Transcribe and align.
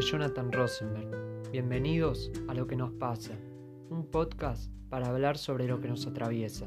Jonathan 0.00 0.50
Rosenberg. 0.50 1.50
Bienvenidos 1.52 2.30
a 2.48 2.54
Lo 2.54 2.66
que 2.66 2.76
nos 2.76 2.90
pasa, 2.92 3.32
un 3.90 4.06
podcast 4.10 4.70
para 4.88 5.08
hablar 5.08 5.36
sobre 5.36 5.66
lo 5.66 5.80
que 5.80 5.88
nos 5.88 6.06
atraviesa. 6.06 6.66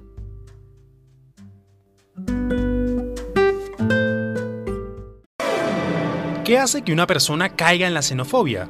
¿Qué 6.44 6.58
hace 6.58 6.84
que 6.84 6.94
una 6.94 7.08
persona 7.08 7.50
caiga 7.50 7.88
en 7.88 7.94
la 7.94 8.02
xenofobia? 8.02 8.70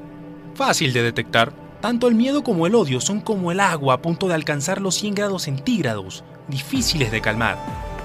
Fácil 0.55 0.93
de 0.93 1.03
detectar. 1.03 1.51
Tanto 1.81 2.07
el 2.07 2.15
miedo 2.15 2.43
como 2.43 2.65
el 2.65 2.75
odio 2.75 3.01
son 3.01 3.19
como 3.19 3.51
el 3.51 3.59
agua 3.59 3.95
a 3.95 4.01
punto 4.01 4.27
de 4.27 4.35
alcanzar 4.35 4.79
los 4.79 4.95
100 4.95 5.15
grados 5.15 5.43
centígrados, 5.43 6.23
difíciles 6.47 7.11
de 7.11 7.19
calmar. 7.19 7.57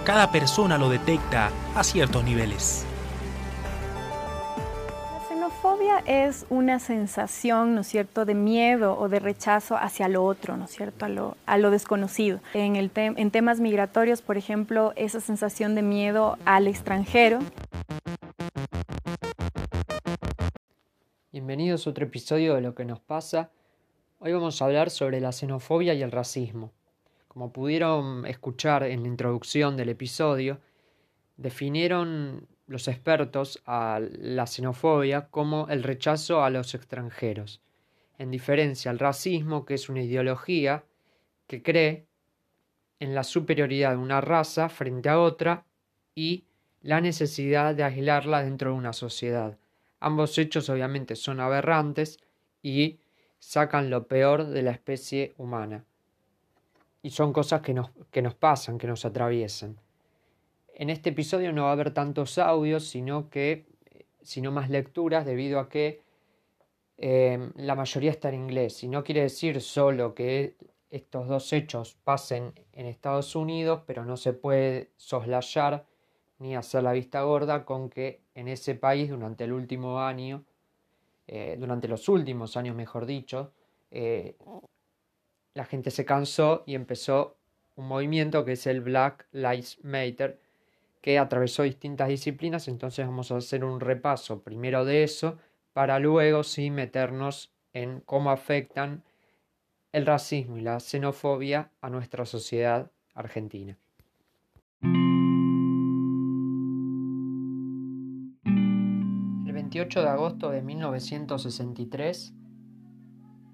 Cada 0.05 0.33
persona 0.33 0.79
lo 0.79 0.89
detecta 0.89 1.51
a 1.77 1.85
ciertos 1.85 2.25
niveles. 2.25 2.88
Xenofobia 5.79 6.27
es 6.29 6.45
una 6.51 6.81
sensación, 6.81 7.77
¿no 7.77 7.85
cierto?, 7.85 8.25
de 8.25 8.35
miedo 8.35 8.99
o 8.99 9.09
de 9.09 9.21
rechazo 9.21 9.77
hacia 9.77 10.09
lo 10.09 10.25
otro, 10.25 10.57
¿no 10.57 10.65
es 10.65 10.73
cierto?, 10.73 11.05
a 11.05 11.59
lo, 11.59 11.71
desconocido. 11.71 12.41
En, 12.53 12.75
el 12.75 12.91
en 12.97 13.31
temas 13.31 13.61
migratorios, 13.61 14.21
por 14.21 14.37
ejemplo, 14.37 14.93
esa 14.97 15.21
sensación 15.21 15.77
de 15.77 15.83
miedo 15.83 16.37
al 16.45 16.67
extranjero. 16.67 17.39
Bienvenidos 21.31 21.87
a 21.87 21.91
otro 21.91 22.07
episodio 22.07 22.57
de 22.57 22.61
Lo 22.61 22.75
que 22.75 22.85
nos 22.85 22.99
pasa. 22.99 23.51
Hoy 24.19 24.33
vamos 24.33 24.61
a 24.61 24.65
hablar 24.65 24.91
sobre 24.91 25.21
la 25.21 25.31
xenofobia 25.31 25.95
y 25.95 26.03
el 26.03 26.11
racismo. 26.11 26.73
Como 27.29 27.53
pudieron 27.53 28.27
escuchar 28.27 28.83
en 28.83 29.03
la 29.03 29.09
introducción 29.09 29.77
del 29.77 29.91
episodio, 29.91 30.59
definieron 31.37 32.49
los 32.69 32.87
expertos 32.87 33.61
a 33.67 34.01
la 34.01 34.47
xenofobia 34.47 35.29
como 35.31 35.67
el 35.69 35.83
rechazo 35.83 36.45
a 36.45 36.51
los 36.51 36.75
extranjeros, 36.75 37.61
en 38.19 38.31
diferencia 38.31 38.91
al 38.91 38.99
racismo, 38.99 39.65
que 39.65 39.75
es 39.75 39.89
una 39.89 40.03
ideología 40.03 40.85
que 41.47 41.63
cree 41.63 42.07
en 43.01 43.15
la 43.15 43.25
superioridad 43.25 43.93
de 43.93 43.97
una 43.97 44.21
raza 44.21 44.69
frente 44.69 45.09
a 45.09 45.19
otra 45.19 45.65
y 46.15 46.45
la 46.83 47.01
necesidad 47.01 47.75
de 47.75 47.85
aislarla 47.85 48.43
dentro 48.43 48.71
de 48.71 48.77
una 48.77 48.93
sociedad. 48.93 49.59
Ambos 50.01 50.37
hechos 50.39 50.69
obviamente 50.69 51.17
son 51.17 51.41
aberrantes 51.41 52.19
y 52.63 53.01
sacan 53.39 53.89
lo 53.89 54.07
peor 54.07 54.47
de 54.47 54.63
la 54.63 54.73
especie 54.73 55.35
humana. 55.39 55.85
Y 57.03 57.11
son 57.11 57.33
cosas 57.33 57.63
que 57.63 57.73
nos, 57.73 57.91
que 58.11 58.23
nos 58.23 58.35
pasan, 58.35 58.79
que 58.79 58.87
nos 58.87 59.05
atraviesan. 59.05 59.79
En 60.79 60.91
este 60.91 61.11
episodio 61.11 61.53
no 61.53 61.65
va 61.65 61.71
a 61.71 61.73
haber 61.73 61.93
tantos 61.93 62.39
audios, 62.39 62.89
sino 62.89 63.29
que 63.31 63.67
sino 64.23 64.53
más 64.53 64.71
lecturas 64.71 65.27
debido 65.27 65.59
a 65.59 65.69
que 65.69 66.03
eh, 66.99 67.51
la 67.57 67.75
mayoría 67.75 68.13
está 68.13 68.29
en 68.29 68.37
inglés. 68.37 68.85
Y 68.85 68.89
no 68.89 69.03
quiere 69.03 69.23
decir 69.23 69.61
solo 69.61 70.15
que 70.15 70.57
estos 70.91 71.27
dos 71.27 71.53
hechos 71.53 71.97
pasen 72.05 72.53
en 72.73 72.87
Estados 72.87 73.35
Unidos, 73.35 73.83
pero 73.87 74.05
no 74.05 74.17
se 74.17 74.35
puede 74.35 74.91
soslayar 74.97 75.85
ni 76.39 76.55
hacer 76.55 76.85
la 76.85 76.93
vista 76.93 77.23
gorda 77.23 77.65
con 77.65 77.91
que 77.91 78.21
en 78.37 78.47
ese 78.47 78.77
país 78.77 79.11
durante 79.11 79.45
el 79.45 79.53
último 79.53 80.01
año, 80.01 80.45
eh, 81.27 81.57
durante 81.59 81.89
los 81.89 82.09
últimos 82.09 82.57
años 82.57 82.77
mejor 82.77 83.05
dicho, 83.05 83.53
eh, 83.91 84.37
la 85.55 85.65
gente 85.65 85.91
se 85.91 86.05
cansó 86.05 86.63
y 86.67 86.77
empezó 86.77 87.37
un 87.75 87.89
movimiento 87.89 88.45
que 88.45 88.53
es 88.53 88.67
el 88.69 88.81
Black 88.81 89.27
Lives 89.33 89.79
Matter, 89.83 90.39
que 91.01 91.19
atravesó 91.19 91.63
distintas 91.63 92.09
disciplinas, 92.09 92.69
entonces 92.69 93.07
vamos 93.07 93.31
a 93.31 93.37
hacer 93.37 93.65
un 93.65 93.81
repaso 93.81 94.43
primero 94.43 94.85
de 94.85 95.05
eso, 95.05 95.39
para 95.73 95.99
luego 95.99 96.43
sí 96.43 96.71
meternos 96.71 97.53
en 97.73 98.01
cómo 98.01 98.31
afectan 98.31 99.05
el 99.93 100.07
racismo 100.07 100.59
y 100.59 100.61
la 100.61 100.81
xenofobia 100.81 101.71
a 101.81 101.91
nuestra 101.91 102.25
sociedad 102.25 102.91
argentina. 103.15 103.79
El 109.47 109.53
28 109.53 110.03
de 110.03 110.09
agosto 110.09 110.51
de 110.51 110.63
1963, 110.63 112.35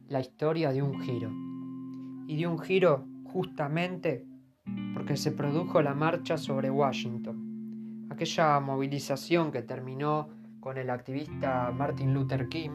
la 0.08 0.20
historia 0.20 0.70
dio 0.70 0.84
un 0.84 1.00
giro. 1.00 1.30
Y 2.26 2.36
dio 2.36 2.50
un 2.50 2.58
giro 2.58 3.06
justamente 3.24 4.24
porque 4.94 5.16
se 5.16 5.32
produjo 5.32 5.82
la 5.82 5.94
marcha 5.94 6.38
sobre 6.38 6.70
Washington, 6.70 7.33
aquella 8.14 8.60
movilización 8.60 9.50
que 9.50 9.62
terminó 9.62 10.28
con 10.60 10.78
el 10.78 10.88
activista 10.88 11.72
Martin 11.72 12.14
Luther 12.14 12.48
King 12.48 12.70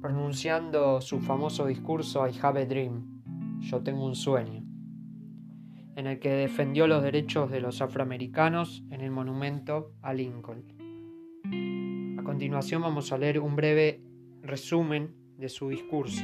pronunciando 0.00 1.00
su 1.00 1.18
famoso 1.18 1.66
discurso 1.66 2.26
I 2.26 2.32
have 2.40 2.62
a 2.62 2.64
dream, 2.64 3.58
yo 3.58 3.82
tengo 3.82 4.06
un 4.06 4.14
sueño, 4.14 4.62
en 5.96 6.06
el 6.06 6.20
que 6.20 6.30
defendió 6.30 6.86
los 6.86 7.02
derechos 7.02 7.50
de 7.50 7.60
los 7.60 7.82
afroamericanos 7.82 8.84
en 8.90 9.00
el 9.00 9.10
monumento 9.10 9.94
a 10.02 10.14
Lincoln. 10.14 10.62
A 12.16 12.22
continuación 12.22 12.82
vamos 12.82 13.10
a 13.10 13.18
leer 13.18 13.40
un 13.40 13.56
breve 13.56 14.04
resumen 14.42 15.16
de 15.36 15.48
su 15.48 15.68
discurso, 15.68 16.22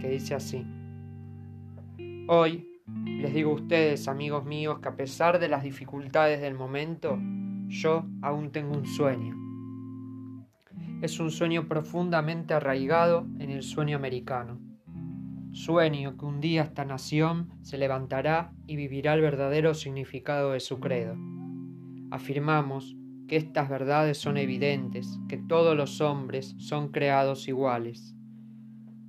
que 0.00 0.08
dice 0.08 0.36
así. 0.36 0.64
Hoy 2.28 2.68
les 3.04 3.34
digo 3.34 3.50
a 3.50 3.54
ustedes, 3.54 4.06
amigos 4.06 4.44
míos, 4.44 4.78
que 4.78 4.88
a 4.88 4.96
pesar 4.96 5.40
de 5.40 5.48
las 5.48 5.64
dificultades 5.64 6.40
del 6.40 6.54
momento, 6.54 7.18
yo 7.68 8.06
aún 8.22 8.50
tengo 8.50 8.76
un 8.76 8.86
sueño. 8.86 9.36
Es 11.02 11.20
un 11.20 11.30
sueño 11.30 11.68
profundamente 11.68 12.54
arraigado 12.54 13.26
en 13.38 13.50
el 13.50 13.62
sueño 13.62 13.96
americano. 13.96 14.58
Sueño 15.52 16.16
que 16.16 16.24
un 16.24 16.40
día 16.40 16.62
esta 16.62 16.84
nación 16.84 17.50
se 17.62 17.78
levantará 17.78 18.52
y 18.66 18.76
vivirá 18.76 19.14
el 19.14 19.20
verdadero 19.20 19.74
significado 19.74 20.52
de 20.52 20.60
su 20.60 20.80
credo. 20.80 21.16
Afirmamos 22.10 22.96
que 23.28 23.36
estas 23.36 23.68
verdades 23.68 24.18
son 24.18 24.38
evidentes, 24.38 25.20
que 25.28 25.36
todos 25.36 25.76
los 25.76 26.00
hombres 26.00 26.54
son 26.58 26.88
creados 26.88 27.48
iguales. 27.48 28.16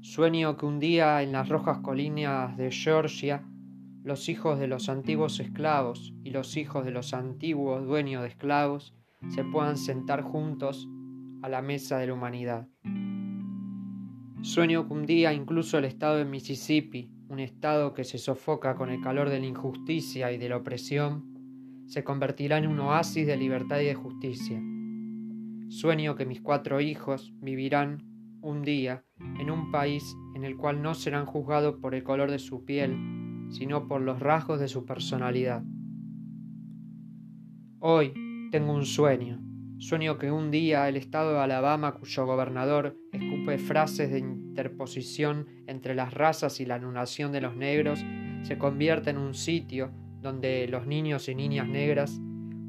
Sueño 0.02 0.58
que 0.58 0.66
un 0.66 0.80
día 0.80 1.22
en 1.24 1.31
las 1.31 1.50
rojas 1.50 1.80
colinas 1.80 2.56
de 2.58 2.72
Georgia 2.72 3.44
los 4.04 4.30
hijos 4.30 4.60
de 4.60 4.68
los 4.68 4.90
antiguos 4.90 5.40
esclavos 5.40 6.14
y 6.24 6.32
los 6.32 6.56
hijos 6.58 6.86
de 6.86 6.92
los 6.92 7.14
antiguos 7.14 7.86
dueños 7.86 8.22
de 8.22 8.30
esclavos 8.30 8.94
se 9.28 9.44
puedan 9.44 9.78
sentar 9.78 10.22
juntos 10.22 10.88
a 11.42 11.50
la 11.50 11.62
mesa 11.62 11.98
de 11.98 12.08
la 12.08 12.14
humanidad. 12.14 12.68
Sueño 14.42 14.88
que 14.88 14.94
un 14.94 15.06
día 15.06 15.34
incluso 15.34 15.78
el 15.78 15.86
estado 15.86 16.18
de 16.18 16.26
Mississippi, 16.26 17.12
un 17.28 17.40
estado 17.40 17.94
que 17.94 18.06
se 18.06 18.18
sofoca 18.18 18.76
con 18.76 18.90
el 18.90 19.02
calor 19.02 19.30
de 19.30 19.40
la 19.40 19.46
injusticia 19.46 20.31
y 20.31 20.38
de 20.38 20.50
la 20.50 20.58
opresión, 20.58 21.86
se 21.88 22.04
convertirá 22.04 22.58
en 22.58 22.68
un 22.68 22.80
oasis 22.80 23.28
de 23.28 23.36
libertad 23.36 23.80
y 23.81 23.86
de 23.86 23.96
justicia. 23.96 24.62
Sueño 25.70 26.16
que 26.16 26.26
mis 26.26 26.42
cuatro 26.42 26.80
hijos 26.80 27.34
vivirán 27.42 28.04
un 28.42 28.62
día 28.62 29.04
en 29.40 29.52
un 29.52 29.72
país 29.72 30.16
en 30.36 30.46
el 30.46 30.56
cual 30.56 30.81
no 30.81 30.94
serán 30.94 31.26
juzgados 31.26 31.76
por 31.81 31.94
el 31.94 32.04
color 32.04 32.31
de 32.31 32.40
su 32.40 32.64
piel, 32.64 32.96
sino 33.50 33.88
por 33.88 34.02
los 34.02 34.20
rasgos 34.20 34.60
de 34.60 34.68
su 34.68 34.86
personalidad. 34.86 35.64
Hoy 37.80 38.14
tengo 38.52 38.74
un 38.74 38.86
sueño. 38.86 39.40
Sueño 39.78 40.18
que 40.18 40.32
un 40.32 40.52
día 40.52 40.90
el 40.90 40.98
estado 40.98 41.34
de 41.34 41.40
Alabama, 41.40 41.94
cuyo 41.94 42.26
gobernador 42.26 42.98
escupe 43.14 43.58
frases 43.58 44.12
de 44.12 44.20
interposición 44.20 45.48
entre 45.68 45.96
las 45.96 46.14
razas 46.14 46.60
y 46.60 46.66
la 46.66 46.76
anulación 46.76 47.32
de 47.32 47.42
los 47.42 47.56
negros, 47.56 48.04
se 48.42 48.57
convierta 48.57 49.10
en 49.10 49.18
un 49.18 49.34
sitio 49.34 49.92
donde 50.22 50.68
los 50.68 50.86
niños 50.86 51.30
y 51.30 51.36
niñas 51.36 51.68
negras 51.68 52.19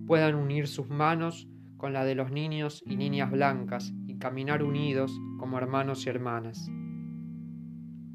puedan 0.07 0.37
unir 0.37 0.69
sus 0.69 0.89
manos 0.89 1.49
con 1.77 1.93
la 1.93 2.05
de 2.05 2.15
los 2.15 2.31
niños 2.31 2.83
y 2.87 2.97
niñas 2.97 3.31
blancas 3.31 3.93
y 4.07 4.19
caminar 4.19 4.63
unidos 4.63 5.13
como 5.39 5.59
hermanos 5.59 6.07
y 6.07 6.11
hermanas. 6.11 6.71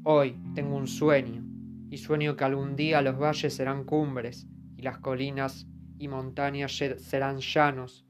Hoy 0.04 0.40
tengo 0.54 0.76
un 0.76 0.86
sueño 0.86 1.45
y 1.90 1.98
sueño 1.98 2.36
que 2.36 2.44
algún 2.44 2.76
día 2.76 3.02
los 3.02 3.18
valles 3.18 3.54
serán 3.54 3.84
cumbres 3.84 4.46
y 4.76 4.82
las 4.82 4.98
colinas 4.98 5.66
y 5.98 6.08
montañas 6.08 6.72
serán 6.98 7.38
llanos, 7.38 8.06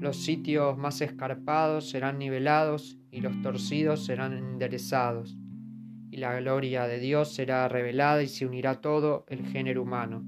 los 0.00 0.16
sitios 0.16 0.76
más 0.76 1.00
escarpados 1.00 1.90
serán 1.90 2.18
nivelados 2.18 2.98
y 3.10 3.20
los 3.20 3.40
torcidos 3.42 4.04
serán 4.04 4.32
enderezados, 4.32 5.36
y 6.10 6.16
la 6.16 6.40
gloria 6.40 6.86
de 6.86 6.98
Dios 6.98 7.32
será 7.32 7.68
revelada 7.68 8.22
y 8.22 8.28
se 8.28 8.44
unirá 8.44 8.80
todo 8.80 9.24
el 9.28 9.46
género 9.46 9.82
humano. 9.82 10.24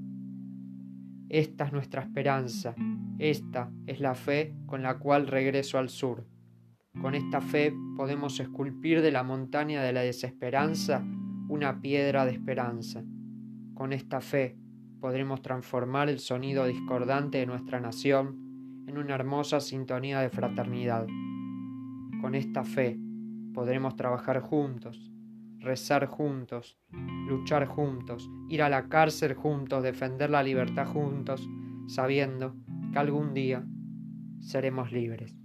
Esta 1.28 1.64
es 1.64 1.72
nuestra 1.72 2.02
esperanza, 2.02 2.76
esta 3.19 3.72
es 3.86 3.98
la 3.98 4.14
fe 4.14 4.54
con 4.66 4.82
la 4.82 4.98
cual 4.98 5.26
regreso 5.26 5.78
al 5.78 5.88
sur. 5.88 6.25
Con 7.00 7.16
esta 7.16 7.40
fe 7.40 7.75
podemos 7.96 8.38
esculpir 8.38 9.02
de 9.02 9.10
la 9.10 9.25
montaña 9.25 9.82
de 9.82 9.92
la 9.92 10.02
desesperanza 10.02 11.04
una 11.49 11.81
piedra 11.81 12.25
de 12.25 12.32
esperanza. 12.32 13.05
Con 13.75 13.93
esta 13.93 14.20
fe 14.20 14.56
podremos 15.00 15.43
transformar 15.43 16.08
el 16.08 16.19
sonido 16.19 16.67
discordante 16.67 17.38
de 17.38 17.46
nuestra 17.46 17.81
nación 17.81 18.85
en 18.87 18.99
una 18.99 19.14
hermosa 19.14 19.61
sintonía 19.61 20.20
de 20.20 20.31
fraternidad. 20.31 21.06
Con 22.20 22.35
esta 22.35 22.64
fe 22.64 22.99
podremos 23.52 23.96
trabajar 23.96 24.41
juntos, 24.41 25.12
rezar 25.58 26.06
juntos, 26.06 26.79
luchar 27.29 27.67
juntos, 27.67 28.31
ir 28.49 28.62
a 28.62 28.69
la 28.69 28.88
cárcel 28.88 29.35
juntos, 29.35 29.82
defender 29.82 30.31
la 30.31 30.43
libertad 30.43 30.87
juntos, 30.87 31.49
sabiendo 31.87 32.56
que 32.93 32.99
algún 32.99 33.35
día 33.35 33.67
seremos 34.41 34.93
libres. 34.93 35.44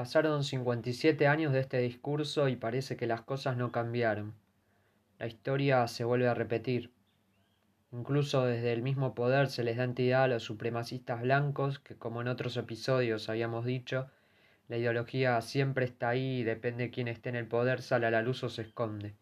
Pasaron 0.00 0.44
57 0.44 1.26
años 1.26 1.52
de 1.52 1.60
este 1.60 1.76
discurso 1.76 2.48
y 2.48 2.56
parece 2.56 2.96
que 2.96 3.06
las 3.06 3.20
cosas 3.20 3.58
no 3.58 3.70
cambiaron. 3.70 4.32
La 5.18 5.26
historia 5.26 5.86
se 5.88 6.04
vuelve 6.04 6.26
a 6.26 6.32
repetir. 6.32 6.90
Incluso 7.92 8.46
desde 8.46 8.72
el 8.72 8.80
mismo 8.80 9.14
poder 9.14 9.48
se 9.48 9.62
les 9.62 9.76
da 9.76 9.84
entidad 9.84 10.22
a 10.22 10.28
los 10.28 10.42
supremacistas 10.42 11.20
blancos, 11.20 11.80
que 11.80 11.96
como 11.96 12.22
en 12.22 12.28
otros 12.28 12.56
episodios 12.56 13.28
habíamos 13.28 13.66
dicho, 13.66 14.08
la 14.68 14.78
ideología 14.78 15.38
siempre 15.42 15.84
está 15.84 16.08
ahí 16.08 16.38
y 16.38 16.44
depende 16.44 16.84
de 16.84 16.90
quién 16.90 17.06
esté 17.06 17.28
en 17.28 17.36
el 17.36 17.46
poder, 17.46 17.82
sale 17.82 18.06
a 18.06 18.10
la 18.10 18.22
luz 18.22 18.42
o 18.42 18.48
se 18.48 18.62
esconde. 18.62 19.16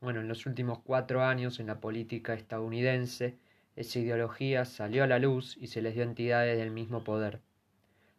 Bueno, 0.00 0.20
en 0.20 0.28
los 0.28 0.46
últimos 0.46 0.78
cuatro 0.78 1.22
años 1.22 1.60
en 1.60 1.66
la 1.66 1.78
política 1.78 2.32
estadounidense, 2.32 3.36
esa 3.76 3.98
ideología 3.98 4.64
salió 4.64 5.04
a 5.04 5.06
la 5.06 5.18
luz 5.18 5.58
y 5.58 5.66
se 5.66 5.82
les 5.82 5.92
dio 5.92 6.04
entidades 6.04 6.56
del 6.56 6.70
mismo 6.70 7.04
poder, 7.04 7.42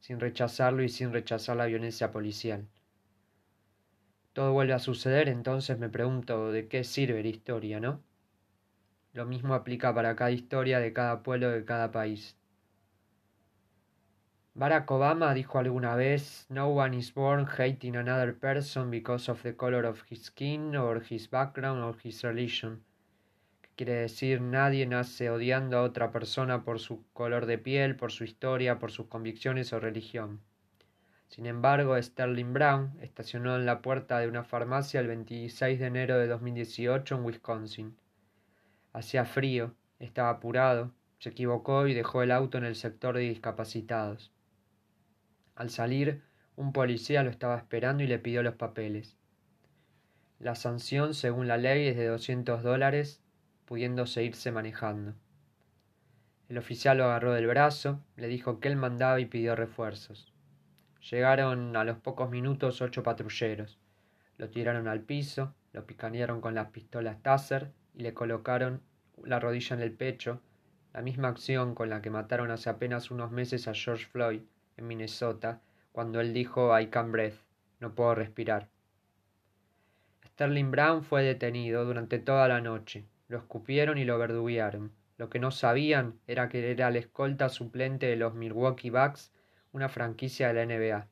sin 0.01 0.19
rechazarlo 0.19 0.83
y 0.83 0.89
sin 0.89 1.13
rechazar 1.13 1.55
la 1.55 1.67
violencia 1.67 2.11
policial. 2.11 2.67
Todo 4.33 4.51
vuelve 4.51 4.73
a 4.73 4.79
suceder, 4.79 5.29
entonces 5.29 5.77
me 5.77 5.89
pregunto 5.89 6.51
de 6.51 6.67
qué 6.67 6.83
sirve 6.83 7.21
la 7.21 7.29
historia, 7.29 7.79
¿no? 7.79 8.01
Lo 9.13 9.25
mismo 9.25 9.53
aplica 9.53 9.93
para 9.93 10.15
cada 10.15 10.31
historia 10.31 10.79
de 10.79 10.91
cada 10.91 11.21
pueblo 11.21 11.49
de 11.51 11.63
cada 11.65 11.91
país. 11.91 12.35
Barack 14.53 14.89
Obama 14.91 15.33
dijo 15.33 15.59
alguna 15.59 15.95
vez, 15.95 16.45
No 16.49 16.69
one 16.69 16.97
is 16.97 17.13
born 17.13 17.45
hating 17.45 17.95
another 17.95 18.37
person 18.37 18.89
because 18.89 19.29
of 19.29 19.41
the 19.43 19.55
color 19.55 19.85
of 19.85 20.03
his 20.09 20.23
skin 20.23 20.75
or 20.75 21.03
his 21.03 21.29
background 21.29 21.83
or 21.83 21.95
his 22.03 22.23
religion. 22.23 22.83
Quiere 23.75 23.93
decir, 23.93 24.41
nadie 24.41 24.85
nace 24.85 25.29
odiando 25.29 25.77
a 25.77 25.83
otra 25.83 26.11
persona 26.11 26.63
por 26.63 26.79
su 26.79 27.03
color 27.13 27.45
de 27.45 27.57
piel, 27.57 27.95
por 27.95 28.11
su 28.11 28.23
historia, 28.23 28.79
por 28.79 28.91
sus 28.91 29.07
convicciones 29.07 29.73
o 29.73 29.79
religión. 29.79 30.41
Sin 31.29 31.45
embargo, 31.45 31.99
Sterling 32.01 32.53
Brown 32.53 32.91
estacionó 33.01 33.55
en 33.55 33.65
la 33.65 33.81
puerta 33.81 34.19
de 34.19 34.27
una 34.27 34.43
farmacia 34.43 34.99
el 34.99 35.07
26 35.07 35.79
de 35.79 35.85
enero 35.85 36.17
de 36.17 36.27
2018 36.27 37.15
en 37.15 37.23
Wisconsin. 37.23 37.97
Hacía 38.91 39.23
frío, 39.23 39.73
estaba 39.99 40.29
apurado, 40.29 40.91
se 41.19 41.29
equivocó 41.29 41.87
y 41.87 41.93
dejó 41.93 42.21
el 42.21 42.31
auto 42.31 42.57
en 42.57 42.65
el 42.65 42.75
sector 42.75 43.15
de 43.15 43.21
discapacitados. 43.21 44.33
Al 45.55 45.69
salir, 45.69 46.21
un 46.55 46.73
policía 46.73 47.23
lo 47.23 47.29
estaba 47.29 47.57
esperando 47.57 48.03
y 48.03 48.07
le 48.07 48.19
pidió 48.19 48.43
los 48.43 48.55
papeles. 48.55 49.15
La 50.39 50.55
sanción, 50.55 51.13
según 51.13 51.47
la 51.47 51.57
ley, 51.57 51.87
es 51.87 51.95
de 51.95 52.07
200 52.07 52.63
dólares, 52.63 53.20
pudiendo 53.71 54.05
seguirse 54.05 54.51
manejando. 54.51 55.13
El 56.49 56.57
oficial 56.57 56.97
lo 56.97 57.05
agarró 57.05 57.31
del 57.31 57.47
brazo, 57.47 58.03
le 58.17 58.27
dijo 58.27 58.59
que 58.59 58.67
él 58.67 58.75
mandaba 58.75 59.21
y 59.21 59.27
pidió 59.27 59.55
refuerzos. 59.55 60.33
Llegaron 61.09 61.73
a 61.77 61.85
los 61.85 61.97
pocos 61.97 62.29
minutos 62.29 62.81
ocho 62.81 63.01
patrulleros. 63.01 63.79
Lo 64.37 64.49
tiraron 64.49 64.89
al 64.89 64.99
piso, 64.99 65.55
lo 65.71 65.85
picanearon 65.85 66.41
con 66.41 66.53
las 66.53 66.67
pistolas 66.71 67.23
Taser 67.23 67.71
y 67.93 68.01
le 68.01 68.13
colocaron 68.13 68.81
la 69.23 69.39
rodilla 69.39 69.77
en 69.77 69.83
el 69.83 69.93
pecho, 69.93 70.41
la 70.91 71.01
misma 71.01 71.29
acción 71.29 71.73
con 71.73 71.89
la 71.89 72.01
que 72.01 72.09
mataron 72.09 72.51
hace 72.51 72.69
apenas 72.69 73.09
unos 73.09 73.31
meses 73.31 73.69
a 73.69 73.73
George 73.73 74.05
Floyd 74.05 74.41
en 74.75 74.85
Minnesota, 74.85 75.61
cuando 75.93 76.19
él 76.19 76.33
dijo 76.33 76.77
I 76.77 76.87
can't 76.87 77.13
breathe, 77.13 77.39
no 77.79 77.95
puedo 77.95 78.15
respirar. 78.15 78.67
Sterling 80.25 80.71
Brown 80.71 81.05
fue 81.05 81.23
detenido 81.23 81.85
durante 81.85 82.19
toda 82.19 82.49
la 82.49 82.59
noche. 82.59 83.05
Lo 83.31 83.39
escupieron 83.39 83.97
y 83.97 84.05
lo 84.05 84.19
verduguearon. 84.19 84.91
Lo 85.17 85.29
que 85.29 85.39
no 85.39 85.49
sabían 85.49 86.19
era 86.27 86.49
que 86.49 86.69
era 86.69 86.89
el 86.89 86.97
escolta 86.97 87.49
suplente 87.49 88.05
de 88.05 88.15
los 88.17 88.35
Milwaukee 88.35 88.91
Bucks, 88.91 89.31
una 89.71 89.89
franquicia 89.89 90.49
de 90.49 90.53
la 90.53 90.65
NBA. 90.65 91.07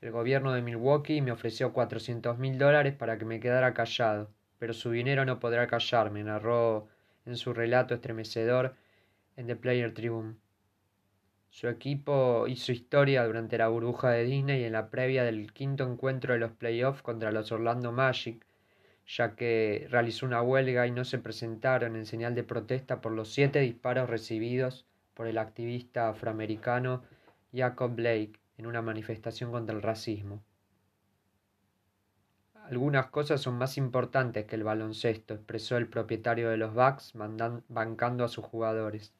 El 0.00 0.10
gobierno 0.10 0.52
de 0.52 0.62
Milwaukee 0.62 1.20
me 1.20 1.32
ofreció 1.32 1.72
cuatrocientos 1.72 2.38
mil 2.38 2.58
dólares 2.58 2.94
para 2.94 3.18
que 3.18 3.24
me 3.24 3.38
quedara 3.38 3.74
callado 3.74 4.30
pero 4.58 4.72
su 4.72 4.90
dinero 4.90 5.24
no 5.24 5.38
podrá 5.38 5.66
callarme, 5.66 6.24
narró 6.24 6.88
en 7.24 7.36
su 7.36 7.52
relato 7.52 7.94
estremecedor 7.94 8.74
en 9.36 9.46
The 9.46 9.56
Player 9.56 9.92
Tribune. 9.92 10.36
Su 11.50 11.68
equipo 11.68 12.46
hizo 12.48 12.72
historia 12.72 13.24
durante 13.26 13.58
la 13.58 13.68
burbuja 13.68 14.10
de 14.10 14.24
Disney 14.24 14.64
en 14.64 14.72
la 14.72 14.90
previa 14.90 15.24
del 15.24 15.52
quinto 15.52 15.84
encuentro 15.84 16.32
de 16.32 16.38
los 16.38 16.52
playoffs 16.52 17.02
contra 17.02 17.32
los 17.32 17.52
Orlando 17.52 17.92
Magic, 17.92 18.45
ya 19.06 19.36
que 19.36 19.86
realizó 19.90 20.26
una 20.26 20.42
huelga 20.42 20.86
y 20.86 20.90
no 20.90 21.04
se 21.04 21.18
presentaron 21.18 21.94
en 21.96 22.06
señal 22.06 22.34
de 22.34 22.42
protesta 22.42 23.00
por 23.00 23.12
los 23.12 23.32
siete 23.32 23.60
disparos 23.60 24.10
recibidos 24.10 24.86
por 25.14 25.26
el 25.26 25.38
activista 25.38 26.08
afroamericano 26.08 27.02
Jacob 27.54 27.94
Blake 27.94 28.40
en 28.58 28.66
una 28.66 28.82
manifestación 28.82 29.52
contra 29.52 29.74
el 29.74 29.82
racismo. 29.82 30.42
Algunas 32.64 33.06
cosas 33.06 33.40
son 33.40 33.56
más 33.58 33.78
importantes 33.78 34.44
que 34.44 34.56
el 34.56 34.64
baloncesto, 34.64 35.34
expresó 35.34 35.76
el 35.76 35.86
propietario 35.86 36.50
de 36.50 36.56
los 36.56 36.74
Bucks 36.74 37.12
bancando 37.68 38.24
a 38.24 38.28
sus 38.28 38.44
jugadores. 38.44 39.14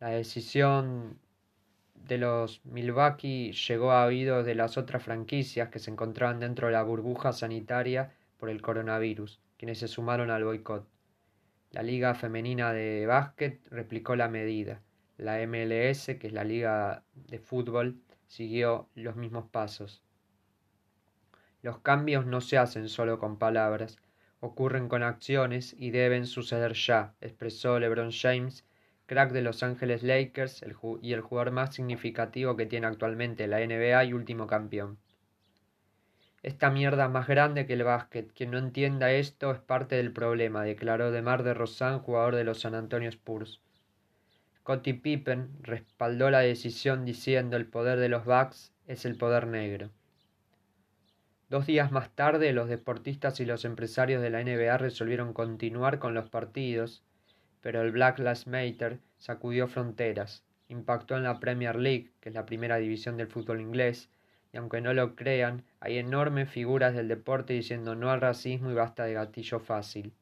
La 0.00 0.08
decisión 0.08 1.20
de 1.94 2.18
los 2.18 2.64
Milwaukee 2.64 3.52
llegó 3.52 3.92
a 3.92 4.06
oídos 4.06 4.44
de 4.44 4.56
las 4.56 4.76
otras 4.76 5.04
franquicias 5.04 5.68
que 5.68 5.78
se 5.78 5.92
encontraban 5.92 6.40
dentro 6.40 6.66
de 6.66 6.72
la 6.72 6.82
burbuja 6.82 7.32
sanitaria 7.32 8.12
por 8.42 8.50
el 8.50 8.60
coronavirus, 8.60 9.40
quienes 9.56 9.78
se 9.78 9.86
sumaron 9.86 10.28
al 10.28 10.42
boicot. 10.42 10.84
La 11.70 11.84
Liga 11.84 12.12
Femenina 12.16 12.72
de 12.72 13.06
Básquet 13.06 13.64
replicó 13.70 14.16
la 14.16 14.26
medida. 14.26 14.82
La 15.16 15.38
MLS, 15.46 16.06
que 16.18 16.26
es 16.26 16.32
la 16.32 16.42
Liga 16.42 17.04
de 17.14 17.38
Fútbol, 17.38 18.00
siguió 18.26 18.88
los 18.96 19.14
mismos 19.14 19.44
pasos. 19.52 20.02
Los 21.62 21.78
cambios 21.82 22.26
no 22.26 22.40
se 22.40 22.58
hacen 22.58 22.88
solo 22.88 23.20
con 23.20 23.38
palabras, 23.38 23.98
ocurren 24.40 24.88
con 24.88 25.04
acciones 25.04 25.76
y 25.78 25.92
deben 25.92 26.26
suceder 26.26 26.72
ya, 26.72 27.14
expresó 27.20 27.78
LeBron 27.78 28.10
James, 28.10 28.66
crack 29.06 29.30
de 29.30 29.42
Los 29.42 29.62
Ángeles 29.62 30.02
Lakers 30.02 30.64
y 31.00 31.12
el 31.12 31.20
jugador 31.20 31.52
más 31.52 31.76
significativo 31.76 32.56
que 32.56 32.66
tiene 32.66 32.88
actualmente 32.88 33.46
la 33.46 33.64
NBA 33.64 34.04
y 34.06 34.14
último 34.14 34.48
campeón. 34.48 34.98
Esta 36.42 36.70
mierda 36.70 37.08
más 37.08 37.28
grande 37.28 37.66
que 37.66 37.74
el 37.74 37.84
básquet. 37.84 38.32
Quien 38.32 38.50
no 38.50 38.58
entienda 38.58 39.12
esto 39.12 39.52
es 39.52 39.60
parte 39.60 39.94
del 39.94 40.12
problema, 40.12 40.64
declaró 40.64 41.12
Demar 41.12 41.44
de 41.44 41.54
Rosan, 41.54 42.00
jugador 42.00 42.34
de 42.34 42.42
los 42.42 42.60
San 42.60 42.74
Antonio 42.74 43.08
Spurs. 43.10 43.60
Scottie 44.58 44.94
Pippen 44.94 45.50
respaldó 45.60 46.30
la 46.30 46.40
decisión 46.40 47.04
diciendo 47.04 47.56
el 47.56 47.66
poder 47.66 48.00
de 48.00 48.08
los 48.08 48.24
Bucks 48.24 48.72
es 48.88 49.04
el 49.04 49.16
poder 49.16 49.46
negro. 49.46 49.90
Dos 51.48 51.66
días 51.66 51.92
más 51.92 52.10
tarde, 52.10 52.52
los 52.52 52.68
deportistas 52.68 53.38
y 53.38 53.44
los 53.44 53.64
empresarios 53.64 54.20
de 54.22 54.30
la 54.30 54.42
NBA 54.42 54.78
resolvieron 54.78 55.32
continuar 55.32 56.00
con 56.00 56.14
los 56.14 56.28
partidos, 56.28 57.04
pero 57.60 57.82
el 57.82 57.92
Black 57.92 58.18
Lives 58.18 58.46
Matter 58.48 58.98
sacudió 59.18 59.68
fronteras, 59.68 60.44
impactó 60.68 61.16
en 61.16 61.22
la 61.22 61.38
Premier 61.38 61.76
League, 61.76 62.10
que 62.20 62.30
es 62.30 62.34
la 62.34 62.46
primera 62.46 62.78
división 62.78 63.16
del 63.16 63.28
fútbol 63.28 63.60
inglés, 63.60 64.08
y 64.52 64.58
aunque 64.58 64.80
no 64.80 64.92
lo 64.92 65.16
crean, 65.16 65.64
hay 65.80 65.98
enormes 65.98 66.50
figuras 66.50 66.94
del 66.94 67.08
deporte 67.08 67.54
diciendo 67.54 67.94
no 67.94 68.10
al 68.10 68.20
racismo 68.20 68.70
y 68.70 68.74
basta 68.74 69.04
de 69.04 69.14
gatillo 69.14 69.58
fácil. 69.58 70.12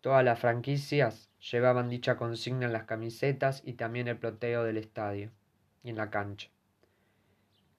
Todas 0.00 0.24
las 0.24 0.40
franquicias 0.40 1.28
llevaban 1.40 1.88
dicha 1.88 2.16
consigna 2.16 2.66
en 2.66 2.72
las 2.72 2.84
camisetas 2.84 3.62
y 3.64 3.74
también 3.74 4.08
el 4.08 4.16
ploteo 4.16 4.64
del 4.64 4.76
estadio 4.76 5.30
y 5.84 5.90
en 5.90 5.96
la 5.96 6.10
cancha. 6.10 6.48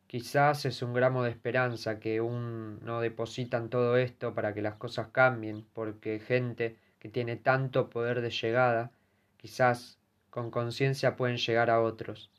Quizás 0.07 0.65
es 0.65 0.81
un 0.81 0.93
gramo 0.93 1.23
de 1.23 1.29
esperanza 1.29 1.99
que 1.99 2.19
un 2.19 2.79
no 2.83 2.99
depositan 2.99 3.69
todo 3.69 3.95
esto 3.97 4.33
para 4.33 4.53
que 4.53 4.61
las 4.61 4.75
cosas 4.75 5.09
cambien, 5.11 5.65
porque 5.73 6.19
gente 6.19 6.77
que 6.97 7.09
tiene 7.09 7.35
tanto 7.35 7.89
poder 7.89 8.21
de 8.21 8.31
llegada, 8.31 8.91
quizás 9.37 9.99
con 10.29 10.49
conciencia 10.49 11.15
pueden 11.15 11.37
llegar 11.37 11.69
a 11.69 11.81
otros. 11.81 12.31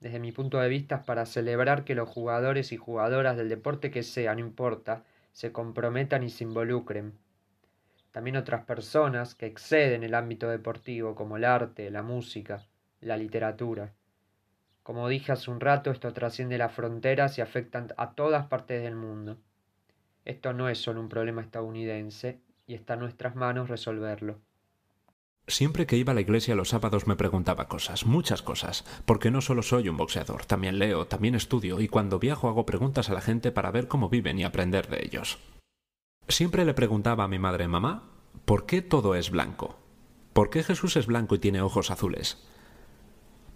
Desde 0.00 0.18
mi 0.18 0.32
punto 0.32 0.58
de 0.58 0.68
vista 0.68 1.02
para 1.02 1.26
celebrar 1.26 1.84
que 1.84 1.94
los 1.94 2.08
jugadores 2.08 2.72
y 2.72 2.78
jugadoras 2.78 3.36
del 3.36 3.50
deporte 3.50 3.90
que 3.90 4.02
sea, 4.02 4.34
no 4.34 4.40
importa, 4.40 5.04
se 5.32 5.52
comprometan 5.52 6.22
y 6.22 6.30
se 6.30 6.44
involucren. 6.44 7.12
También 8.10 8.36
otras 8.36 8.64
personas 8.64 9.34
que 9.34 9.46
exceden 9.46 10.02
el 10.02 10.14
ámbito 10.14 10.48
deportivo, 10.48 11.14
como 11.14 11.36
el 11.36 11.44
arte, 11.44 11.90
la 11.90 12.02
música, 12.02 12.66
la 13.00 13.18
literatura. 13.18 13.92
Como 14.82 15.06
dije 15.08 15.32
hace 15.32 15.50
un 15.50 15.60
rato, 15.60 15.90
esto 15.90 16.12
trasciende 16.14 16.56
las 16.56 16.72
fronteras 16.72 17.36
y 17.36 17.42
afecta 17.42 17.86
a 17.96 18.12
todas 18.12 18.46
partes 18.46 18.82
del 18.82 18.96
mundo. 18.96 19.36
Esto 20.24 20.54
no 20.54 20.68
es 20.70 20.78
solo 20.78 21.00
un 21.00 21.08
problema 21.10 21.42
estadounidense 21.42 22.40
y 22.66 22.74
está 22.74 22.94
en 22.94 23.00
nuestras 23.00 23.36
manos 23.36 23.68
resolverlo. 23.68 24.40
Siempre 25.50 25.84
que 25.84 25.96
iba 25.96 26.12
a 26.12 26.14
la 26.14 26.20
iglesia 26.20 26.54
los 26.54 26.68
sábados 26.68 27.08
me 27.08 27.16
preguntaba 27.16 27.66
cosas, 27.66 28.06
muchas 28.06 28.40
cosas, 28.40 28.84
porque 29.04 29.32
no 29.32 29.40
solo 29.40 29.62
soy 29.62 29.88
un 29.88 29.96
boxeador, 29.96 30.46
también 30.46 30.78
leo, 30.78 31.08
también 31.08 31.34
estudio 31.34 31.80
y 31.80 31.88
cuando 31.88 32.20
viajo 32.20 32.48
hago 32.48 32.64
preguntas 32.64 33.10
a 33.10 33.14
la 33.14 33.20
gente 33.20 33.50
para 33.50 33.72
ver 33.72 33.88
cómo 33.88 34.08
viven 34.08 34.38
y 34.38 34.44
aprender 34.44 34.88
de 34.88 35.04
ellos. 35.04 35.38
Siempre 36.28 36.64
le 36.64 36.72
preguntaba 36.74 37.24
a 37.24 37.28
mi 37.28 37.40
madre, 37.40 37.66
mamá, 37.66 38.04
¿por 38.44 38.64
qué 38.64 38.80
todo 38.80 39.16
es 39.16 39.30
blanco? 39.30 39.76
¿Por 40.32 40.50
qué 40.50 40.62
Jesús 40.62 40.96
es 40.96 41.06
blanco 41.06 41.34
y 41.34 41.40
tiene 41.40 41.62
ojos 41.62 41.90
azules? 41.90 42.38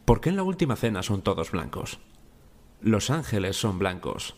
¿Por 0.05 0.21
qué 0.21 0.31
en 0.31 0.37
la 0.37 0.43
última 0.43 0.75
cena 0.75 1.05
son 1.05 1.23
todos 1.23 1.53
blancos? 1.53 2.01
Los 2.81 3.11
ángeles 3.11 3.57
son 3.57 3.79
blancos. 3.79 4.35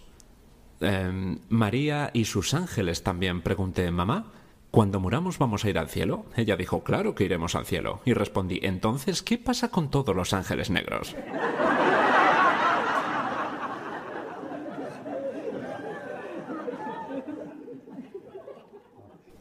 Em, 0.81 1.39
María 1.49 2.11
y 2.13 2.27
sus 2.27 2.53
ángeles 2.53 3.03
también, 3.03 3.41
pregunté, 3.41 3.91
mamá. 3.91 4.31
¿Cuando 4.77 5.01
muramos 5.01 5.39
vamos 5.39 5.65
a 5.65 5.71
ir 5.71 5.79
al 5.79 5.89
cielo? 5.89 6.27
Ella 6.37 6.55
dijo, 6.55 6.85
claro 6.85 7.15
que 7.15 7.25
iremos 7.25 7.55
al 7.55 7.65
cielo. 7.65 8.03
Y 8.05 8.13
respondí, 8.13 8.61
entonces, 8.63 9.23
¿qué 9.23 9.39
pasa 9.39 9.71
con 9.71 9.91
todos 9.91 10.15
los 10.15 10.35
ángeles 10.35 10.69
negros? 10.69 11.17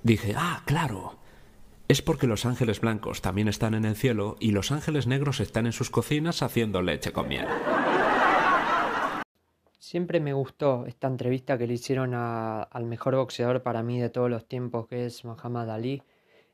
Dije, 0.03 0.35
ah, 0.37 0.61
claro. 0.63 1.17
Es 1.89 2.01
porque 2.01 2.27
los 2.27 2.45
ángeles 2.45 2.79
blancos 2.79 3.21
también 3.21 3.49
están 3.49 3.73
en 3.73 3.83
el 3.83 3.97
cielo 3.97 4.37
y 4.39 4.51
los 4.51 4.71
ángeles 4.71 5.05
negros 5.05 5.41
están 5.41 5.65
en 5.65 5.73
sus 5.73 5.89
cocinas 5.89 6.43
haciendo 6.43 6.81
leche 6.81 7.11
con 7.11 7.27
miel. 7.27 7.45
Siempre 9.85 10.19
me 10.19 10.33
gustó 10.33 10.87
esta 10.87 11.05
entrevista 11.07 11.59
que 11.59 11.67
le 11.67 11.75
hicieron 11.75 12.15
al 12.15 12.85
mejor 12.85 13.17
boxeador 13.17 13.61
para 13.61 13.83
mí 13.83 13.99
de 13.99 14.09
todos 14.09 14.31
los 14.31 14.47
tiempos, 14.47 14.87
que 14.87 15.05
es 15.05 15.23
Muhammad 15.23 15.69
Ali. 15.69 16.01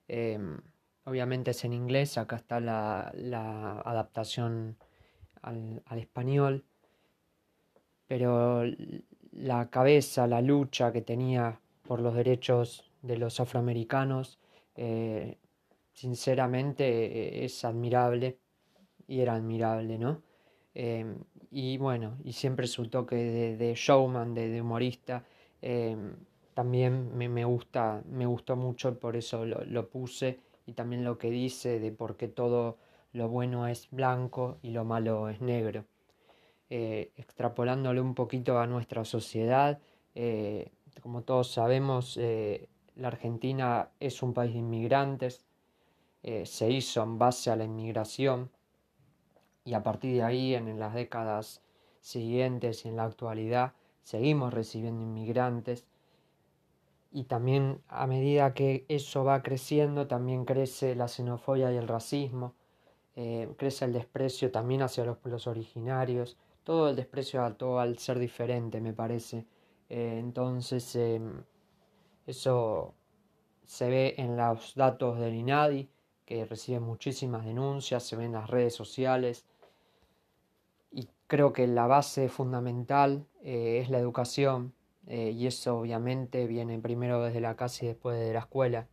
Em, 0.09 0.59
obviamente 1.05 1.51
es 1.51 1.63
en 1.63 1.71
inglés, 1.71 2.17
acá 2.17 2.35
está 2.35 2.59
la, 2.59 3.07
adaptación 3.85 4.75
al, 5.41 5.81
español, 5.97 6.65
pero 8.05 8.63
la 9.31 9.69
cabeza, 9.69 10.27
la 10.27 10.41
lucha 10.41 10.91
que 10.91 11.01
tenía 11.01 11.61
por 11.87 12.01
los 12.01 12.13
derechos 12.13 12.91
de 13.01 13.17
los 13.17 13.39
afroamericanos, 13.39 14.39
eh, 14.75 15.37
sinceramente 15.93 16.83
eh, 16.85 17.45
es 17.45 17.63
admirable 17.63 18.39
y 19.07 19.21
era 19.21 19.35
admirable, 19.35 19.97
¿no? 19.97 20.21
Em, 20.73 21.17
y 21.51 21.77
bueno, 21.77 22.17
y 22.23 22.31
siempre 22.31 22.65
su 22.65 22.87
toque 22.87 23.15
de, 23.57 23.73
showman, 23.75 24.33
de, 24.33 24.61
humorista, 24.61 25.25
em, 25.61 26.15
también 26.53 27.15
me, 27.17 27.43
gusta, 27.45 28.01
me 28.09 28.25
gustó 28.25 28.55
mucho, 28.55 28.97
por 28.97 29.17
eso 29.17 29.45
lo, 29.45 29.89
puse, 29.89 30.39
y 30.65 30.73
también 30.73 31.03
lo 31.03 31.17
que 31.17 31.29
dice 31.29 31.79
de 31.79 31.91
por 31.91 32.15
qué 32.15 32.29
todo 32.29 32.77
lo 33.13 33.27
bueno 33.27 33.67
es 33.67 33.89
blanco 33.91 34.59
y 34.61 34.71
lo 34.71 34.85
malo 34.85 35.27
es 35.29 35.41
negro. 35.41 35.85
Eh, 36.69 37.11
extrapolándole 37.17 37.99
un 37.99 38.15
poquito 38.15 38.57
a 38.57 38.67
nuestra 38.67 39.03
sociedad, 39.03 39.79
eh, 40.15 40.71
como 41.01 41.23
todos 41.23 41.51
sabemos, 41.51 42.17
eh, 42.17 42.69
la 42.95 43.09
Argentina 43.09 43.89
es 43.99 44.23
un 44.23 44.33
país 44.33 44.53
de 44.53 44.59
inmigrantes, 44.59 45.45
se 46.43 46.69
hizo 46.69 47.01
en 47.01 47.17
base 47.17 47.49
a 47.49 47.55
la 47.55 47.63
inmigración, 47.63 48.51
y 49.65 49.73
a 49.73 49.83
partir 49.83 50.15
de 50.15 50.23
ahí 50.23 50.55
en 50.55 50.79
las 50.79 50.93
décadas 50.93 51.61
siguientes 51.99 52.85
y 52.85 52.89
en 52.89 52.95
la 52.97 53.05
actualidad 53.05 53.73
seguimos 54.03 54.53
recibiendo 54.53 55.03
inmigrantes 55.03 55.85
y 57.11 57.25
también 57.25 57.81
a 57.89 58.07
medida 58.07 58.53
que 58.53 58.85
eso 58.87 59.23
va 59.23 59.43
creciendo 59.43 60.07
también 60.07 60.45
crece 60.45 60.95
la 60.95 61.07
xenofobia 61.07 61.71
y 61.71 61.77
el 61.77 61.87
racismo, 61.87 62.55
eh, 63.15 63.49
crece 63.57 63.85
el 63.85 63.93
desprecio 63.93 64.51
también 64.51 64.81
hacia 64.81 65.03
los 65.03 65.17
pueblos 65.17 65.45
originarios, 65.47 66.37
todo 66.63 66.89
el 66.89 66.95
desprecio 66.95 67.43
a 67.43 67.53
todo 67.55 67.79
al 67.79 67.97
ser 67.97 68.17
diferente 68.19 68.79
me 68.79 68.93
parece. 68.93 69.45
Eh, 69.89 70.17
entonces 70.19 70.95
em, 70.95 71.43
eso 72.25 72.93
se 73.65 73.89
ve 73.89 74.15
en 74.17 74.37
los 74.37 74.75
datos 74.75 75.19
del 75.19 75.35
INADI 75.35 75.89
que 76.25 76.45
recibe 76.45 76.79
muchísimas 76.79 77.45
denuncias, 77.45 78.03
se 78.03 78.15
ve 78.15 78.25
en 78.25 78.33
las 78.33 78.49
redes 78.49 78.73
sociales, 78.73 79.45
Creo 81.31 81.53
que 81.53 81.65
la 81.65 81.87
base 81.87 82.27
fundamental 82.27 83.25
eh, 83.41 83.79
es 83.81 83.89
la 83.89 83.99
educación 83.99 84.73
eh, 85.07 85.31
y 85.31 85.47
eso 85.47 85.77
obviamente 85.79 86.45
viene 86.45 86.77
primero 86.77 87.23
desde 87.23 87.39
la 87.39 87.55
casa 87.55 87.85
y 87.85 87.87
después 87.87 88.19
de 88.19 88.33
la 88.33 88.39
escuela. 88.39 88.89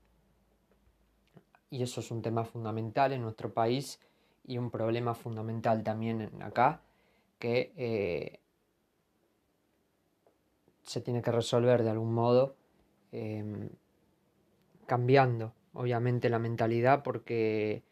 Y 1.68 1.83
eso 1.83 1.99
es 1.99 2.12
un 2.12 2.23
tema 2.23 2.45
fundamental 2.45 3.12
en 3.12 3.23
nuestro 3.23 3.52
país 3.52 3.99
y 4.45 4.57
un 4.57 4.71
problema 4.71 5.14
fundamental 5.14 5.83
también 5.83 6.30
acá 6.40 6.80
que 7.40 7.73
eh, 7.76 8.38
se 10.83 11.00
tiene 11.00 11.23
que 11.23 11.33
resolver 11.33 11.83
de 11.83 11.90
algún 11.90 12.14
modo 12.14 12.54
cambiando 14.87 15.54
obviamente 15.73 16.28
la 16.28 16.38
mentalidad 16.38 17.02
porque 17.02 17.83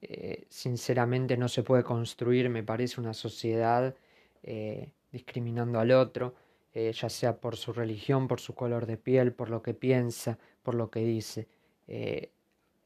eh, 0.00 0.46
sinceramente 0.48 1.36
no 1.36 1.48
se 1.48 1.62
puede 1.62 1.82
construir, 1.82 2.48
me 2.50 2.62
parece, 2.62 3.00
una 3.00 3.14
sociedad 3.14 3.94
eh, 4.42 4.92
discriminando 5.10 5.80
al 5.80 5.90
otro, 5.90 6.34
eh, 6.72 6.92
ya 6.92 7.08
sea 7.08 7.40
por 7.40 7.56
su 7.56 7.72
religión, 7.72 8.28
por 8.28 8.40
su 8.40 8.54
color 8.54 8.86
de 8.86 8.96
piel, 8.96 9.32
por 9.32 9.50
lo 9.50 9.62
que 9.62 9.74
piensa, 9.74 10.38
por 10.62 10.74
lo 10.74 10.90
que 10.90 11.00
dice. 11.00 11.48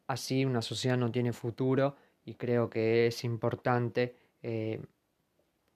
así 0.07 0.45
una 0.45 0.63
sociedad 0.63 0.97
no 0.97 1.11
tiene 1.11 1.33
futuro 1.33 1.97
y 2.25 2.35
creo 2.35 2.71
que 2.71 3.07
es 3.09 3.25
importante 3.25 4.15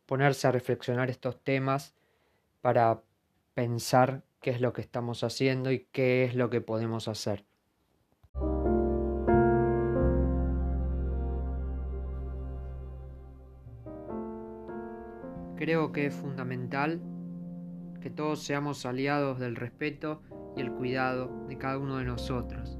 ponerse 0.06 0.46
a 0.46 0.52
reflexionar 0.52 1.10
estos 1.10 1.42
temas 1.42 1.94
para 2.60 3.02
pensar 3.54 4.22
qué 4.40 4.50
es 4.50 4.60
lo 4.60 4.72
que 4.72 4.82
estamos 4.82 5.24
haciendo 5.24 5.72
y 5.72 5.86
qué 5.92 6.24
es 6.24 6.34
lo 6.34 6.50
que 6.50 6.60
podemos 6.60 7.08
hacer. 7.08 7.44
Creo 15.56 15.90
que 15.90 16.06
es 16.06 16.14
fundamental 16.14 17.00
que 18.00 18.10
todos 18.10 18.42
seamos 18.42 18.84
aliados 18.84 19.38
del 19.38 19.56
respeto 19.56 20.22
y 20.54 20.60
el 20.60 20.70
cuidado 20.70 21.46
de 21.48 21.56
cada 21.56 21.78
uno 21.78 21.96
de 21.96 22.04
nosotros. 22.04 22.78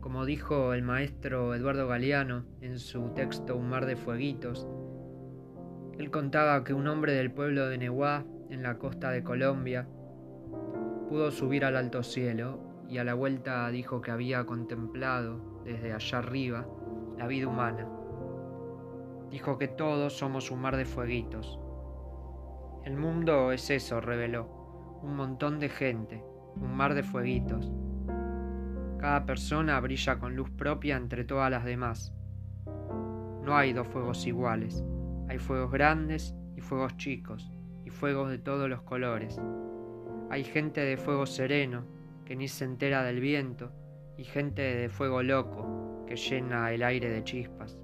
Como 0.00 0.24
dijo 0.24 0.72
el 0.72 0.82
maestro 0.82 1.54
Eduardo 1.54 1.88
Galeano 1.88 2.44
en 2.60 2.78
su 2.78 3.10
texto 3.10 3.56
Un 3.56 3.68
mar 3.68 3.86
de 3.86 3.96
fueguitos, 3.96 4.66
él 5.98 6.10
contaba 6.10 6.64
que 6.64 6.72
un 6.72 6.88
hombre 6.88 7.12
del 7.12 7.30
pueblo 7.30 7.68
de 7.68 7.76
Nehuá, 7.76 8.24
en 8.48 8.62
la 8.62 8.78
costa 8.78 9.10
de 9.10 9.22
Colombia, 9.22 9.86
pudo 11.08 11.30
subir 11.30 11.64
al 11.64 11.76
alto 11.76 12.02
cielo 12.02 12.60
y 12.88 12.98
a 12.98 13.04
la 13.04 13.14
vuelta 13.14 13.68
dijo 13.68 14.00
que 14.00 14.10
había 14.10 14.46
contemplado 14.46 15.62
desde 15.64 15.92
allá 15.92 16.18
arriba 16.18 16.66
la 17.18 17.26
vida 17.26 17.48
humana. 17.48 17.86
Dijo 19.30 19.58
que 19.58 19.68
todos 19.68 20.14
somos 20.14 20.50
un 20.50 20.60
mar 20.62 20.76
de 20.76 20.86
fueguitos, 20.86 21.59
el 22.84 22.96
mundo 22.96 23.52
es 23.52 23.68
eso, 23.70 24.00
reveló. 24.00 25.00
Un 25.02 25.14
montón 25.14 25.60
de 25.60 25.68
gente, 25.68 26.24
un 26.56 26.74
mar 26.74 26.94
de 26.94 27.02
fueguitos. 27.02 27.70
Cada 28.98 29.26
persona 29.26 29.78
brilla 29.80 30.18
con 30.18 30.34
luz 30.34 30.50
propia 30.50 30.96
entre 30.96 31.24
todas 31.24 31.50
las 31.50 31.64
demás. 31.64 32.14
No 33.44 33.54
hay 33.56 33.72
dos 33.72 33.86
fuegos 33.86 34.26
iguales. 34.26 34.82
Hay 35.28 35.38
fuegos 35.38 35.70
grandes 35.70 36.34
y 36.56 36.60
fuegos 36.62 36.96
chicos, 36.96 37.50
y 37.84 37.90
fuegos 37.90 38.30
de 38.30 38.38
todos 38.38 38.68
los 38.68 38.82
colores. 38.82 39.40
Hay 40.30 40.44
gente 40.44 40.80
de 40.80 40.96
fuego 40.96 41.26
sereno, 41.26 41.84
que 42.24 42.36
ni 42.36 42.48
se 42.48 42.64
entera 42.64 43.02
del 43.02 43.20
viento, 43.20 43.72
y 44.16 44.24
gente 44.24 44.62
de 44.62 44.88
fuego 44.88 45.22
loco, 45.22 46.04
que 46.06 46.16
llena 46.16 46.72
el 46.72 46.82
aire 46.82 47.10
de 47.10 47.24
chispas. 47.24 47.78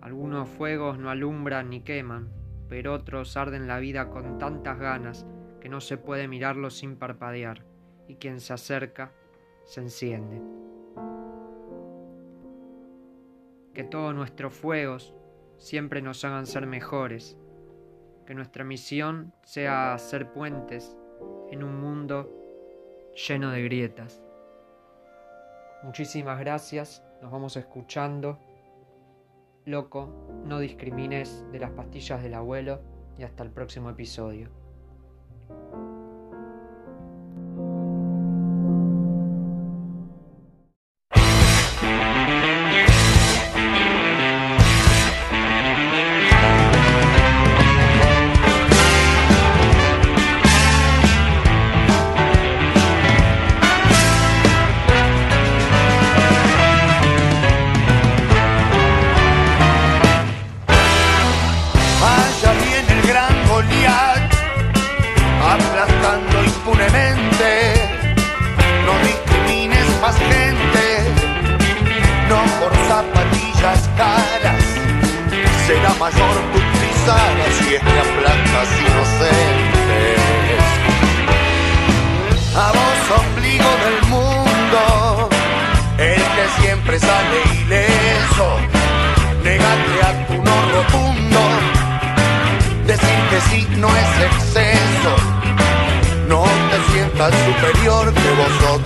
Algunos 0.00 0.48
fuegos 0.48 0.98
no 0.98 1.10
alumbran 1.10 1.70
ni 1.70 1.80
queman, 1.80 2.28
pero 2.68 2.94
otros 2.94 3.36
arden 3.36 3.66
la 3.66 3.78
vida 3.78 4.10
con 4.10 4.38
tantas 4.38 4.78
ganas 4.78 5.26
que 5.60 5.68
no 5.68 5.80
se 5.80 5.96
puede 5.96 6.28
mirarlo 6.28 6.70
sin 6.70 6.96
parpadear, 6.96 7.64
y 8.08 8.16
quien 8.16 8.40
se 8.40 8.52
acerca 8.52 9.12
se 9.64 9.80
enciende. 9.80 10.40
Que 13.72 13.84
todos 13.84 14.14
nuestros 14.14 14.52
fuegos 14.52 15.14
siempre 15.56 16.02
nos 16.02 16.24
hagan 16.24 16.46
ser 16.46 16.66
mejores, 16.66 17.38
que 18.26 18.34
nuestra 18.34 18.64
misión 18.64 19.32
sea 19.42 19.94
hacer 19.94 20.32
puentes 20.32 20.96
en 21.50 21.62
un 21.62 21.80
mundo 21.80 22.30
lleno 23.28 23.50
de 23.50 23.62
grietas. 23.62 24.22
Muchísimas 25.82 26.40
gracias, 26.40 27.02
nos 27.20 27.30
vamos 27.30 27.56
escuchando 27.56 28.38
Loco, 29.66 30.12
no 30.44 30.58
discrimines 30.58 31.46
de 31.50 31.58
las 31.58 31.70
pastillas 31.70 32.22
del 32.22 32.34
abuelo 32.34 32.82
y 33.18 33.22
hasta 33.22 33.42
el 33.42 33.50
próximo 33.50 33.88
episodio. 33.88 34.63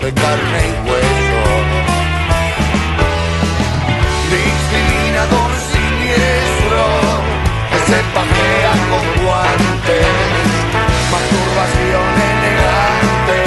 De 0.08 0.14
carne 0.14 0.60
y 0.68 0.88
hueso. 0.88 1.42
Discriminador 4.32 5.50
siniestro, 5.72 6.84
que 7.70 7.78
se 7.88 7.98
pajea 8.16 8.72
con 8.90 9.04
guantes. 9.22 10.08
Masturbación 11.12 12.08
elegante, 12.32 13.40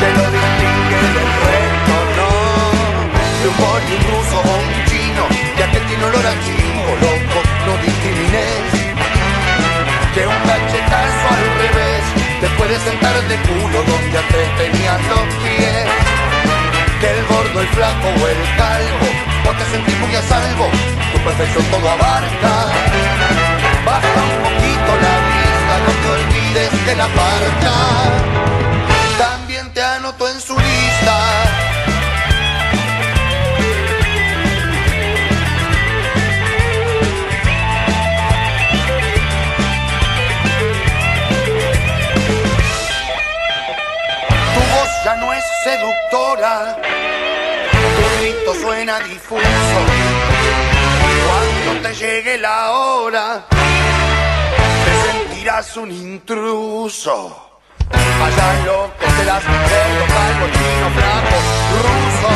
que 0.00 0.08
lo 0.18 0.26
distingue 0.38 1.00
del 1.16 1.30
resto, 1.46 1.94
no. 2.18 2.32
De 3.40 3.46
un 3.50 3.56
boli 3.62 3.96
ruso 4.10 4.36
o 4.38 4.52
un 4.64 4.70
chino, 4.90 5.24
que 5.72 5.80
tiene 5.88 6.04
olor 6.04 6.26
a 6.32 6.34
chingo, 6.44 6.92
loco, 7.06 7.38
no 7.66 7.72
discrimines. 7.86 8.62
Que 10.14 10.26
un 10.26 10.40
cachetazo 10.48 11.26
al 11.34 11.44
revés 11.62 12.02
te 12.40 12.48
puede 12.56 12.78
sentar 12.80 13.14
de 13.28 13.36
culo 13.46 13.78
donde 13.82 14.18
antes 14.18 14.39
tenías 14.90 15.08
los 15.08 15.34
pies. 15.42 15.86
Que 17.00 17.10
el 17.10 17.26
gordo, 17.26 17.60
el 17.60 17.68
flaco 17.68 18.08
o 18.08 18.28
el 18.28 18.56
calvo, 18.56 19.06
vos 19.44 19.56
te 19.56 19.64
sentís 19.70 19.98
muy 20.00 20.14
a 20.14 20.22
salvo, 20.22 20.68
tu 21.12 21.18
perfección 21.20 21.64
todo 21.66 21.88
abarca. 21.88 22.66
Baja 23.86 24.20
un 24.28 24.42
poquito 24.42 24.90
la 25.04 25.14
vista, 25.28 25.74
no 25.86 25.92
te 26.02 26.08
olvides 26.16 26.70
que 26.84 26.94
la 26.96 27.06
parca 27.06 27.74
también 29.18 29.72
te 29.72 29.82
anoto 29.82 30.28
en 30.28 30.40
su 30.40 30.58
lista. 30.58 31.29
Suena 48.90 49.06
difuso. 49.06 49.42
Cuando 51.26 51.88
te 51.88 51.94
llegue 51.94 52.38
la 52.38 52.70
hora, 52.70 53.46
te 54.84 55.12
sentirás 55.12 55.76
un 55.76 55.90
intruso. 55.90 57.60
Allá 57.92 58.64
lo 58.64 58.90
que 58.98 59.06
serás, 59.10 59.42
cerdo, 59.42 60.06
calvo, 60.06 60.46
chino, 60.52 60.90
flaco, 60.96 61.36
ruso, 61.82 62.32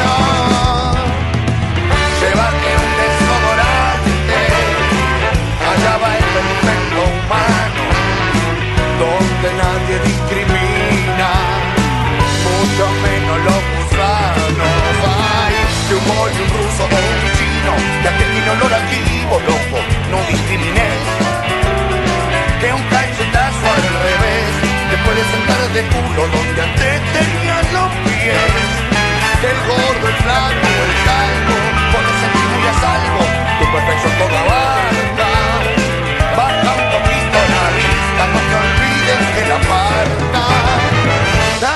no. 0.00 0.14
Llévate 2.20 2.83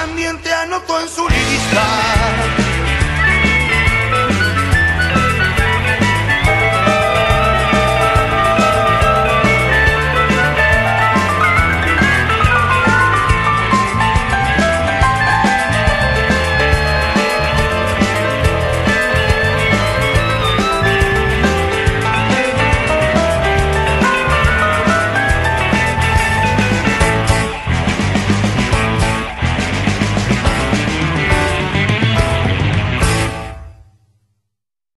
también 0.08 0.40
te 0.40 0.50
anotó 0.54 1.00
en 1.00 1.08
su 1.08 1.28